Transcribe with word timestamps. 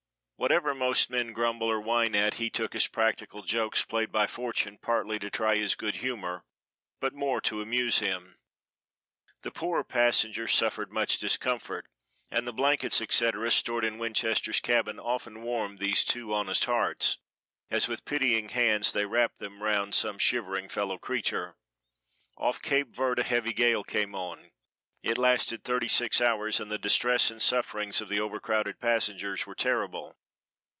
Whatever 0.41 0.73
most 0.73 1.11
men 1.11 1.33
grumble 1.33 1.67
or 1.67 1.79
whine 1.79 2.15
at 2.15 2.33
he 2.41 2.49
took 2.49 2.73
as 2.73 2.87
practical 2.87 3.43
jokes 3.43 3.85
played 3.85 4.11
by 4.11 4.25
Fortune 4.25 4.79
partly 4.79 5.19
to 5.19 5.29
try 5.29 5.55
his 5.55 5.75
good 5.75 5.97
humor, 5.97 6.45
but 6.99 7.13
more 7.13 7.39
to 7.41 7.61
amuse 7.61 7.99
him. 7.99 8.39
The 9.43 9.51
poorer 9.51 9.83
passengers 9.83 10.51
suffered 10.55 10.91
much 10.91 11.19
discomfort, 11.19 11.85
and 12.31 12.47
the 12.47 12.53
blankets, 12.53 13.01
etc., 13.01 13.51
stored 13.51 13.85
in 13.85 13.99
Winchester's 13.99 14.59
cabin 14.59 14.99
often 14.99 15.43
warmed 15.43 15.77
these 15.77 16.03
two 16.03 16.33
honest 16.33 16.65
hearts, 16.65 17.19
as 17.69 17.87
with 17.87 18.03
pitying 18.03 18.49
hands 18.49 18.93
they 18.93 19.05
wrapped 19.05 19.37
them 19.37 19.61
round 19.61 19.93
some 19.93 20.17
shivering 20.17 20.69
fellow 20.69 20.97
creature. 20.97 21.55
Off 22.35 22.59
Cape 22.63 22.95
Verd 22.95 23.19
a 23.19 23.23
heavy 23.23 23.53
gale 23.53 23.83
came 23.83 24.15
on. 24.15 24.49
It 25.03 25.19
lasted 25.19 25.63
thirty 25.63 25.87
six 25.87 26.19
hours, 26.19 26.59
and 26.59 26.71
the 26.71 26.79
distress 26.79 27.29
and 27.29 27.39
sufferings 27.39 28.01
of 28.01 28.09
the 28.09 28.19
over 28.19 28.39
crowded 28.39 28.79
passengers 28.79 29.45
were 29.45 29.53
terrible. 29.55 30.15